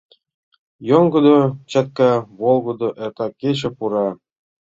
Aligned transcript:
Йоҥгыдо, 0.89 1.37
чатка, 1.71 2.11
волгыдо, 2.39 2.87
эртак 3.03 3.33
кече 3.41 3.69
пура. 3.77 4.07